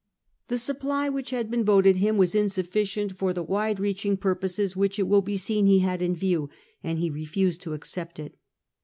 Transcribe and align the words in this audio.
The 0.47 0.57
supply 0.57 1.09
which 1.09 1.29
had 1.29 1.51
been 1.51 1.63
voted 1.63 1.97
him 1.97 2.17
was 2.17 2.33
insufficient 2.33 3.15
for 3.15 3.33
the 3.33 3.43
wide 3.43 3.79
reaching 3.79 4.17
pur 4.17 4.33
poses 4.33 4.75
which 4.75 4.97
it 4.97 5.07
will 5.07 5.21
be 5.21 5.37
seen 5.37 5.67
he 5.67 5.77
had 5.77 6.01
in 6.01 6.15
view, 6.15 6.49
and 6.83 6.97
he 6.97 7.11
refused 7.11 7.61
to 7.61 7.73
accept 7.73 8.17
it. 8.19 8.35